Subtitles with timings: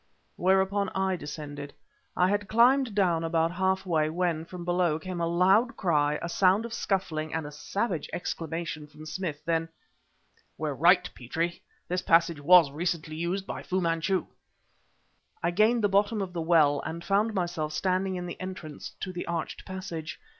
[0.35, 1.73] Whereupon I descended.
[2.17, 6.27] I had climbed down about half way when, from below, came a loud cry, a
[6.27, 9.45] sound of scuffling, and a savage exclamation from Smith.
[9.45, 9.69] Then
[10.57, 11.61] "We're right, Petrie!
[11.87, 14.25] This passage was recently used by Fu Manchu!"
[15.43, 19.11] I gained the bottom of the well, and found myself standing in the entrance to
[19.11, 20.19] an arched passage.